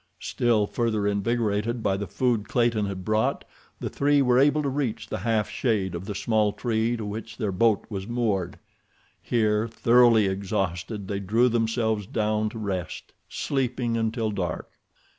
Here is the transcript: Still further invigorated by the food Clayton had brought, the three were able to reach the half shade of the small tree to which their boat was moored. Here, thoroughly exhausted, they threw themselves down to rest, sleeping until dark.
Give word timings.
Still 0.19 0.65
further 0.65 1.05
invigorated 1.05 1.83
by 1.83 1.95
the 1.95 2.07
food 2.07 2.47
Clayton 2.49 2.87
had 2.87 3.05
brought, 3.05 3.45
the 3.79 3.87
three 3.87 4.19
were 4.19 4.39
able 4.39 4.63
to 4.63 4.67
reach 4.69 5.07
the 5.09 5.19
half 5.19 5.47
shade 5.47 5.93
of 5.93 6.05
the 6.05 6.15
small 6.15 6.53
tree 6.53 6.97
to 6.97 7.05
which 7.05 7.37
their 7.37 7.51
boat 7.51 7.85
was 7.87 8.07
moored. 8.07 8.57
Here, 9.21 9.67
thoroughly 9.67 10.25
exhausted, 10.25 11.07
they 11.07 11.19
threw 11.19 11.49
themselves 11.49 12.07
down 12.07 12.49
to 12.49 12.57
rest, 12.57 13.13
sleeping 13.29 13.95
until 13.95 14.31
dark. 14.31 14.71